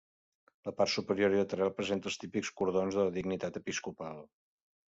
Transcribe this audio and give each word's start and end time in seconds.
La 0.69 0.71
part 0.79 0.91
superior 0.93 1.35
i 1.35 1.41
lateral 1.41 1.71
presenta 1.81 2.11
els 2.13 2.19
típics 2.23 2.51
cordons 2.63 3.01
de 3.01 3.07
la 3.09 3.15
dignitat 3.19 3.61
episcopal. 3.65 4.27